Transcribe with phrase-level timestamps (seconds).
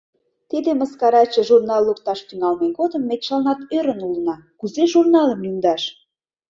[0.49, 5.83] Тиде мыскараче журнал лукташ тӱҥалме годым ме чыланат ӧрын улына: кузе журналым лӱмдаш?